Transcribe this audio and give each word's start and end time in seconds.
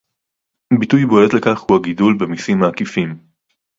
ביטוי 0.79 1.05
בולט 1.05 1.33
לכך 1.33 1.59
הוא 1.59 1.77
הגידול 1.77 2.17
במסים 2.17 2.63
העקיפים 2.63 3.17